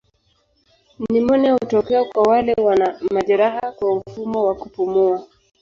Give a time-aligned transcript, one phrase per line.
[1.09, 5.27] Nimonia hutokea kwa wale wana majeraha kwa mfumo wa kupumua.